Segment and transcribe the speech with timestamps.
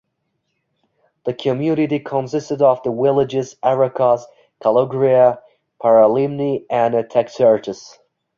[1.25, 4.23] The community consists of the villages Araxos,
[4.59, 5.39] Kalogria,
[5.79, 7.99] Paralimni and Taxiarches.